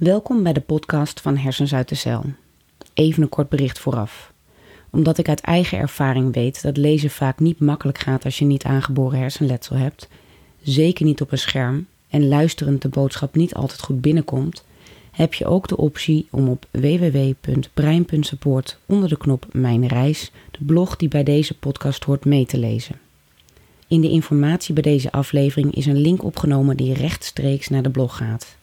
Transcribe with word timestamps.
Welkom 0.00 0.42
bij 0.42 0.52
de 0.52 0.60
podcast 0.60 1.20
van 1.20 1.36
Hersens 1.36 1.74
uit 1.74 1.88
de 1.88 1.94
Cel. 1.94 2.24
Even 2.94 3.22
een 3.22 3.28
kort 3.28 3.48
bericht 3.48 3.78
vooraf. 3.78 4.32
Omdat 4.90 5.18
ik 5.18 5.28
uit 5.28 5.40
eigen 5.40 5.78
ervaring 5.78 6.34
weet 6.34 6.62
dat 6.62 6.76
lezen 6.76 7.10
vaak 7.10 7.38
niet 7.38 7.60
makkelijk 7.60 7.98
gaat 7.98 8.24
als 8.24 8.38
je 8.38 8.44
niet 8.44 8.64
aangeboren 8.64 9.18
hersenletsel 9.18 9.76
hebt, 9.76 10.08
zeker 10.62 11.04
niet 11.04 11.20
op 11.20 11.32
een 11.32 11.38
scherm 11.38 11.86
en 12.08 12.28
luisterend 12.28 12.82
de 12.82 12.88
boodschap 12.88 13.34
niet 13.34 13.54
altijd 13.54 13.80
goed 13.80 14.00
binnenkomt, 14.00 14.64
heb 15.10 15.34
je 15.34 15.46
ook 15.46 15.68
de 15.68 15.76
optie 15.76 16.26
om 16.30 16.48
op 16.48 16.66
www.brein.support 16.70 18.78
onder 18.86 19.08
de 19.08 19.16
knop 19.16 19.46
Mijn 19.52 19.86
Reis 19.86 20.32
de 20.50 20.64
blog 20.64 20.96
die 20.96 21.08
bij 21.08 21.24
deze 21.24 21.58
podcast 21.58 22.04
hoort 22.04 22.24
mee 22.24 22.46
te 22.46 22.58
lezen. 22.58 22.98
In 23.88 24.00
de 24.00 24.10
informatie 24.10 24.74
bij 24.74 24.82
deze 24.82 25.12
aflevering 25.12 25.74
is 25.74 25.86
een 25.86 26.00
link 26.00 26.24
opgenomen 26.24 26.76
die 26.76 26.94
rechtstreeks 26.94 27.68
naar 27.68 27.82
de 27.82 27.90
blog 27.90 28.16
gaat. 28.16 28.58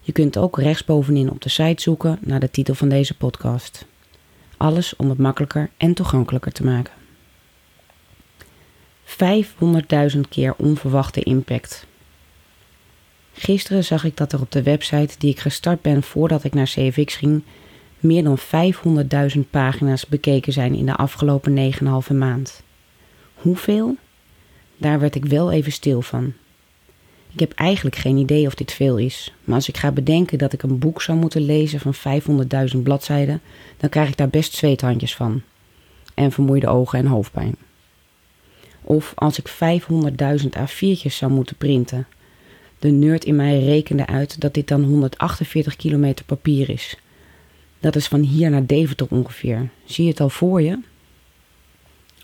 Je 0.00 0.12
kunt 0.12 0.36
ook 0.36 0.58
rechtsbovenin 0.58 1.30
op 1.30 1.42
de 1.42 1.48
site 1.48 1.82
zoeken 1.82 2.18
naar 2.20 2.40
de 2.40 2.50
titel 2.50 2.74
van 2.74 2.88
deze 2.88 3.16
podcast. 3.16 3.86
Alles 4.56 4.96
om 4.96 5.08
het 5.08 5.18
makkelijker 5.18 5.70
en 5.76 5.94
toegankelijker 5.94 6.52
te 6.52 6.64
maken. 6.64 6.92
500.000 10.14 10.20
keer 10.28 10.54
onverwachte 10.56 11.22
impact. 11.22 11.86
Gisteren 13.32 13.84
zag 13.84 14.04
ik 14.04 14.16
dat 14.16 14.32
er 14.32 14.40
op 14.40 14.52
de 14.52 14.62
website 14.62 15.18
die 15.18 15.30
ik 15.30 15.40
gestart 15.40 15.82
ben 15.82 16.02
voordat 16.02 16.44
ik 16.44 16.54
naar 16.54 16.66
CFX 16.66 17.16
ging, 17.16 17.42
meer 17.98 18.22
dan 18.22 18.38
500.000 19.34 19.40
pagina's 19.50 20.06
bekeken 20.06 20.52
zijn 20.52 20.74
in 20.74 20.86
de 20.86 20.96
afgelopen 20.96 21.72
9,5 22.10 22.16
maand. 22.16 22.62
Hoeveel? 23.34 23.96
Daar 24.76 25.00
werd 25.00 25.14
ik 25.14 25.24
wel 25.24 25.52
even 25.52 25.72
stil 25.72 26.02
van. 26.02 26.32
Ik 27.32 27.40
heb 27.40 27.52
eigenlijk 27.52 27.96
geen 27.96 28.16
idee 28.16 28.46
of 28.46 28.54
dit 28.54 28.72
veel 28.72 28.96
is, 28.96 29.32
maar 29.44 29.54
als 29.54 29.68
ik 29.68 29.76
ga 29.76 29.92
bedenken 29.92 30.38
dat 30.38 30.52
ik 30.52 30.62
een 30.62 30.78
boek 30.78 31.02
zou 31.02 31.18
moeten 31.18 31.42
lezen 31.44 31.80
van 31.80 32.22
500.000 32.74 32.78
bladzijden, 32.82 33.40
dan 33.76 33.90
krijg 33.90 34.08
ik 34.08 34.16
daar 34.16 34.28
best 34.28 34.54
zweethandjes 34.54 35.14
van. 35.14 35.42
En 36.14 36.32
vermoeide 36.32 36.68
ogen 36.68 36.98
en 36.98 37.06
hoofdpijn. 37.06 37.56
Of 38.82 39.12
als 39.14 39.38
ik 39.38 39.48
500.000 39.48 40.48
A4'tjes 40.58 41.14
zou 41.14 41.32
moeten 41.32 41.56
printen. 41.56 42.06
De 42.78 42.90
nerd 42.90 43.24
in 43.24 43.36
mij 43.36 43.64
rekende 43.64 44.06
uit 44.06 44.40
dat 44.40 44.54
dit 44.54 44.68
dan 44.68 44.82
148 44.82 45.76
kilometer 45.76 46.24
papier 46.24 46.70
is. 46.70 46.96
Dat 47.80 47.96
is 47.96 48.06
van 48.06 48.20
hier 48.20 48.50
naar 48.50 48.66
Deventer 48.66 49.06
ongeveer. 49.10 49.68
Zie 49.84 50.04
je 50.04 50.10
het 50.10 50.20
al 50.20 50.30
voor 50.30 50.62
je? 50.62 50.78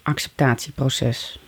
Acceptatieproces. 0.02 1.38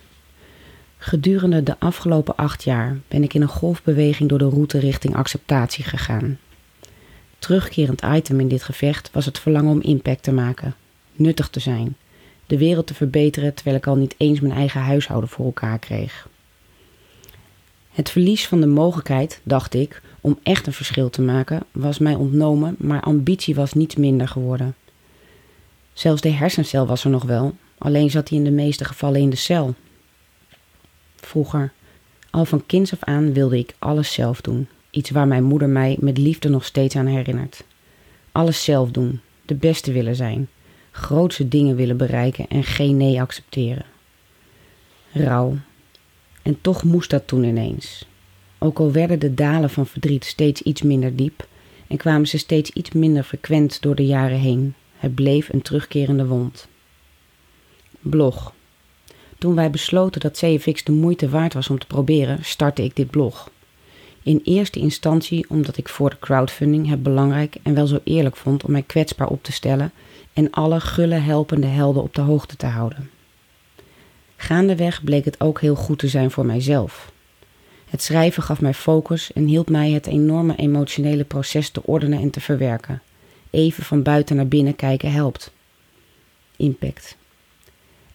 Gedurende 1.01 1.63
de 1.63 1.75
afgelopen 1.79 2.35
acht 2.35 2.63
jaar 2.63 2.97
ben 3.07 3.23
ik 3.23 3.33
in 3.33 3.41
een 3.41 3.47
golfbeweging 3.47 4.29
door 4.29 4.37
de 4.37 4.49
route 4.49 4.79
richting 4.79 5.15
acceptatie 5.15 5.83
gegaan. 5.83 6.37
Terugkerend 7.37 8.01
item 8.01 8.39
in 8.39 8.47
dit 8.47 8.63
gevecht 8.63 9.09
was 9.11 9.25
het 9.25 9.39
verlangen 9.39 9.71
om 9.71 9.81
impact 9.81 10.23
te 10.23 10.31
maken, 10.31 10.75
nuttig 11.13 11.49
te 11.49 11.59
zijn, 11.59 11.95
de 12.45 12.57
wereld 12.57 12.87
te 12.87 12.93
verbeteren 12.93 13.53
terwijl 13.53 13.75
ik 13.75 13.87
al 13.87 13.95
niet 13.95 14.15
eens 14.17 14.39
mijn 14.39 14.53
eigen 14.53 14.81
huishouden 14.81 15.29
voor 15.29 15.45
elkaar 15.45 15.79
kreeg. 15.79 16.27
Het 17.89 18.09
verlies 18.09 18.47
van 18.47 18.61
de 18.61 18.67
mogelijkheid, 18.67 19.41
dacht 19.43 19.73
ik, 19.73 20.01
om 20.21 20.39
echt 20.43 20.67
een 20.67 20.73
verschil 20.73 21.09
te 21.09 21.21
maken, 21.21 21.63
was 21.71 21.99
mij 21.99 22.15
ontnomen, 22.15 22.75
maar 22.77 23.01
ambitie 23.01 23.55
was 23.55 23.73
niets 23.73 23.95
minder 23.95 24.27
geworden. 24.27 24.75
Zelfs 25.93 26.21
de 26.21 26.31
hersencel 26.31 26.85
was 26.85 27.03
er 27.03 27.09
nog 27.09 27.23
wel, 27.23 27.55
alleen 27.77 28.09
zat 28.09 28.29
hij 28.29 28.37
in 28.37 28.43
de 28.43 28.51
meeste 28.51 28.85
gevallen 28.85 29.21
in 29.21 29.29
de 29.29 29.35
cel, 29.35 29.75
Vroeger, 31.29 31.71
al 32.29 32.45
van 32.45 32.65
kinds 32.65 32.93
af 32.93 33.03
aan, 33.03 33.33
wilde 33.33 33.57
ik 33.57 33.75
alles 33.79 34.13
zelf 34.13 34.41
doen. 34.41 34.67
Iets 34.89 35.09
waar 35.09 35.27
mijn 35.27 35.43
moeder 35.43 35.69
mij 35.69 35.97
met 35.99 36.17
liefde 36.17 36.49
nog 36.49 36.65
steeds 36.65 36.95
aan 36.95 37.05
herinnert. 37.05 37.63
Alles 38.31 38.63
zelf 38.63 38.91
doen, 38.91 39.19
de 39.45 39.55
beste 39.55 39.91
willen 39.91 40.15
zijn, 40.15 40.47
grootse 40.91 41.47
dingen 41.47 41.75
willen 41.75 41.97
bereiken 41.97 42.47
en 42.47 42.63
geen 42.63 42.97
nee 42.97 43.21
accepteren. 43.21 43.85
Rouw. 45.11 45.57
En 46.41 46.61
toch 46.61 46.83
moest 46.83 47.09
dat 47.09 47.27
toen 47.27 47.43
ineens. 47.43 48.05
Ook 48.57 48.79
al 48.79 48.91
werden 48.91 49.19
de 49.19 49.33
dalen 49.33 49.69
van 49.69 49.87
verdriet 49.87 50.25
steeds 50.25 50.61
iets 50.61 50.81
minder 50.81 51.15
diep 51.15 51.47
en 51.87 51.97
kwamen 51.97 52.27
ze 52.27 52.37
steeds 52.37 52.69
iets 52.69 52.91
minder 52.91 53.23
frequent 53.23 53.81
door 53.81 53.95
de 53.95 54.05
jaren 54.05 54.39
heen, 54.39 54.75
het 54.97 55.15
bleef 55.15 55.49
een 55.49 55.61
terugkerende 55.61 56.25
wond. 56.25 56.67
Blog. 57.99 58.53
Toen 59.39 59.55
wij 59.55 59.69
besloten 59.69 60.21
dat 60.21 60.37
CFX 60.37 60.83
de 60.83 60.91
moeite 60.91 61.29
waard 61.29 61.53
was 61.53 61.69
om 61.69 61.79
te 61.79 61.87
proberen, 61.87 62.39
startte 62.41 62.83
ik 62.83 62.95
dit 62.95 63.09
blog. 63.09 63.49
In 64.23 64.41
eerste 64.43 64.79
instantie 64.79 65.45
omdat 65.49 65.77
ik 65.77 65.89
voor 65.89 66.09
de 66.09 66.19
crowdfunding 66.19 66.89
het 66.89 67.03
belangrijk 67.03 67.55
en 67.63 67.73
wel 67.73 67.87
zo 67.87 67.99
eerlijk 68.03 68.35
vond 68.35 68.63
om 68.63 68.71
mij 68.71 68.81
kwetsbaar 68.81 69.27
op 69.27 69.43
te 69.43 69.51
stellen 69.51 69.91
en 70.33 70.51
alle 70.51 70.79
gulle 70.79 71.15
helpende 71.15 71.67
helden 71.67 72.03
op 72.03 72.15
de 72.15 72.21
hoogte 72.21 72.55
te 72.55 72.65
houden. 72.65 73.09
Gaandeweg 74.35 75.03
bleek 75.03 75.25
het 75.25 75.39
ook 75.39 75.61
heel 75.61 75.75
goed 75.75 75.99
te 75.99 76.07
zijn 76.07 76.31
voor 76.31 76.45
mijzelf. 76.45 77.11
Het 77.89 78.01
schrijven 78.01 78.43
gaf 78.43 78.61
mij 78.61 78.73
focus 78.73 79.33
en 79.33 79.45
hielp 79.45 79.69
mij 79.69 79.91
het 79.91 80.07
enorme 80.07 80.55
emotionele 80.55 81.23
proces 81.23 81.69
te 81.69 81.83
ordenen 81.83 82.19
en 82.19 82.29
te 82.29 82.41
verwerken. 82.41 83.01
Even 83.49 83.83
van 83.83 84.03
buiten 84.03 84.35
naar 84.35 84.47
binnen 84.47 84.75
kijken 84.75 85.11
helpt. 85.11 85.51
Impact. 86.55 87.17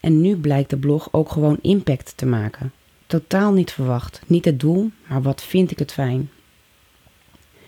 En 0.05 0.21
nu 0.21 0.37
blijkt 0.37 0.71
de 0.71 0.77
blog 0.77 1.09
ook 1.11 1.31
gewoon 1.31 1.59
impact 1.63 2.13
te 2.17 2.27
maken. 2.27 2.73
Totaal 3.07 3.53
niet 3.53 3.73
verwacht. 3.73 4.21
Niet 4.27 4.45
het 4.45 4.61
doel, 4.61 4.91
maar 5.09 5.23
wat 5.23 5.43
vind 5.43 5.71
ik 5.71 5.79
het 5.79 5.93
fijn. 5.93 6.31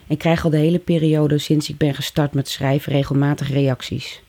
Ik 0.06 0.18
krijg 0.18 0.44
al 0.44 0.50
de 0.50 0.56
hele 0.56 0.78
periode 0.78 1.38
sinds 1.38 1.68
ik 1.68 1.76
ben 1.76 1.94
gestart 1.94 2.32
met 2.34 2.48
schrijven 2.48 2.92
regelmatig 2.92 3.50
reacties. 3.50 4.22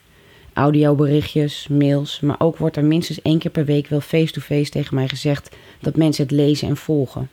Audioberichtjes, 0.53 1.67
mails, 1.67 2.19
maar 2.19 2.39
ook 2.39 2.57
wordt 2.57 2.77
er 2.77 2.85
minstens 2.85 3.21
één 3.21 3.39
keer 3.39 3.51
per 3.51 3.65
week 3.65 3.87
wel 3.87 4.01
face-to-face 4.01 4.71
tegen 4.71 4.95
mij 4.95 5.07
gezegd 5.07 5.55
dat 5.79 5.95
mensen 5.95 6.23
het 6.23 6.31
lezen 6.31 6.67
en 6.67 6.77
volgen. 6.77 7.29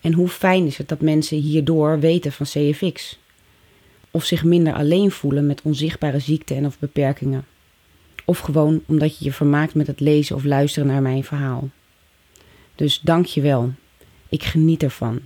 En 0.00 0.12
hoe 0.12 0.28
fijn 0.28 0.66
is 0.66 0.78
het 0.78 0.88
dat 0.88 1.00
mensen 1.00 1.38
hierdoor 1.38 2.00
weten 2.00 2.32
van 2.32 2.46
CFX? 2.46 3.18
Of 4.10 4.24
zich 4.24 4.44
minder 4.44 4.74
alleen 4.74 5.10
voelen 5.10 5.46
met 5.46 5.62
onzichtbare 5.62 6.18
ziekten 6.18 6.56
en 6.56 6.66
of 6.66 6.78
beperkingen. 6.78 7.44
Of 8.28 8.38
gewoon 8.38 8.82
omdat 8.86 9.18
je 9.18 9.24
je 9.24 9.32
vermaakt 9.32 9.74
met 9.74 9.86
het 9.86 10.00
lezen 10.00 10.36
of 10.36 10.44
luisteren 10.44 10.88
naar 10.88 11.02
mijn 11.02 11.24
verhaal. 11.24 11.68
Dus 12.74 13.00
dank 13.00 13.26
je 13.26 13.40
wel. 13.40 13.72
Ik 14.28 14.42
geniet 14.44 14.82
ervan. 14.82 15.20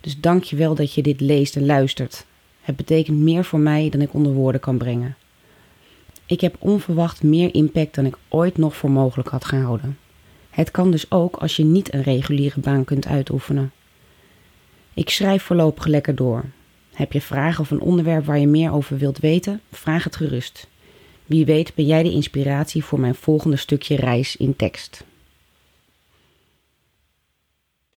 Dus 0.00 0.20
dank 0.20 0.44
je 0.44 0.56
wel 0.56 0.74
dat 0.74 0.94
je 0.94 1.02
dit 1.02 1.20
leest 1.20 1.56
en 1.56 1.66
luistert. 1.66 2.26
Het 2.60 2.76
betekent 2.76 3.18
meer 3.18 3.44
voor 3.44 3.58
mij 3.58 3.88
dan 3.88 4.00
ik 4.00 4.14
onder 4.14 4.32
woorden 4.32 4.60
kan 4.60 4.78
brengen. 4.78 5.16
Ik 6.26 6.40
heb 6.40 6.56
onverwacht 6.58 7.22
meer 7.22 7.54
impact 7.54 7.94
dan 7.94 8.06
ik 8.06 8.16
ooit 8.28 8.56
nog 8.56 8.76
voor 8.76 8.90
mogelijk 8.90 9.28
had 9.28 9.44
gehouden. 9.44 9.98
Het 10.50 10.70
kan 10.70 10.90
dus 10.90 11.10
ook 11.10 11.36
als 11.36 11.56
je 11.56 11.64
niet 11.64 11.94
een 11.94 12.02
reguliere 12.02 12.60
baan 12.60 12.84
kunt 12.84 13.06
uitoefenen. 13.06 13.72
Ik 14.94 15.10
schrijf 15.10 15.42
voorlopig 15.42 15.86
lekker 15.86 16.14
door. 16.14 16.44
Heb 16.92 17.12
je 17.12 17.20
vragen 17.20 17.60
of 17.60 17.70
een 17.70 17.80
onderwerp 17.80 18.24
waar 18.24 18.38
je 18.38 18.46
meer 18.46 18.72
over 18.72 18.98
wilt 18.98 19.18
weten? 19.18 19.60
Vraag 19.70 20.04
het 20.04 20.16
gerust. 20.16 20.68
Wie 21.28 21.44
weet 21.44 21.74
ben 21.74 21.86
jij 21.86 22.02
de 22.02 22.10
inspiratie 22.10 22.84
voor 22.84 23.00
mijn 23.00 23.14
volgende 23.14 23.56
stukje 23.56 23.96
reis 23.96 24.36
in 24.36 24.56
tekst. 24.56 25.04